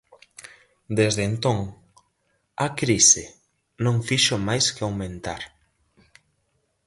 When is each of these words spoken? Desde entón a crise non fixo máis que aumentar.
Desde 0.99 1.23
entón 1.31 1.59
a 2.65 2.67
crise 2.81 3.23
non 3.85 3.95
fixo 4.07 4.35
máis 4.47 4.65
que 4.75 4.83
aumentar. 4.87 5.41